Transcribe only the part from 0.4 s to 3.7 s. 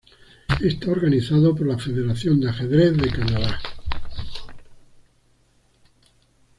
Está organizado por la Federación de Ajedrez de Canadá.